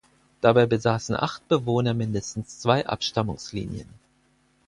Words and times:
Dabei 0.41 0.65
besaßen 0.65 1.15
acht 1.15 1.47
Bewohner 1.47 1.93
mindestens 1.93 2.57
zwei 2.57 2.87
Abstammungslinien. 2.87 3.87